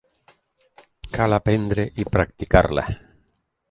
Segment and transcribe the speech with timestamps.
[1.17, 2.91] Cal aprendre i practicar-la.